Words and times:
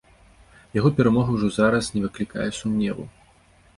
Яго 0.77 0.89
перамога 0.99 1.29
ўжо 1.37 1.47
зараз 1.59 1.91
не 1.99 2.01
выклікае 2.07 2.49
сумневу. 2.61 3.03